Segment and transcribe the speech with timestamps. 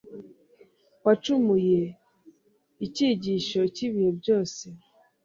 [1.05, 1.79] wacumuye
[2.85, 4.65] icyigisho cy’ibihe byose.